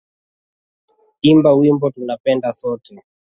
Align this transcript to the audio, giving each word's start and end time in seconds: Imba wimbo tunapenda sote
Imba 1.29 1.49
wimbo 1.59 1.85
tunapenda 1.93 2.47
sote 2.59 2.93